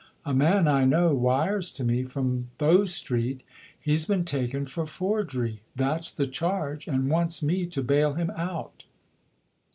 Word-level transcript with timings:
A 0.25 0.33
man 0.33 0.67
I 0.67 0.83
know 0.83 1.13
wires 1.13 1.69
to 1.73 1.83
me 1.83 2.05
from 2.05 2.49
Bow 2.57 2.85
Street. 2.85 3.43
He's 3.79 4.05
been 4.05 4.25
taken 4.25 4.65
for 4.65 4.87
forgery 4.87 5.59
that's 5.75 6.11
the 6.11 6.25
charge 6.25 6.87
and 6.87 7.07
wants 7.07 7.43
me 7.43 7.67
to 7.67 7.83
bail 7.83 8.15
him 8.15 8.31
out." 8.31 8.85